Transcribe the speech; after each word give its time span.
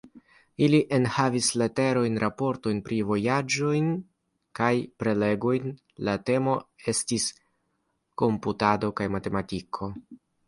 Ili 0.67 0.77
enhavis 0.95 1.49
leterojn, 1.61 2.15
raportojn 2.23 2.79
pri 2.87 2.97
vojaĝojn, 3.09 3.91
kaj 4.61 4.71
prelegojn; 5.03 5.69
la 6.09 6.15
temo 6.31 6.57
estis 6.95 7.27
komputado 8.23 8.91
kaj 9.01 9.09
matematiko. 9.17 9.91